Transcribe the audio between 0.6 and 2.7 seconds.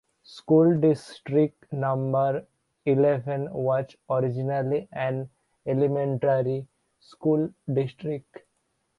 District Number